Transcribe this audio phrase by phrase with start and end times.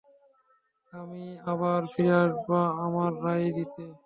[0.93, 2.49] আমি আবার ফিরে আসব
[2.85, 3.83] আমার রায় দিতে।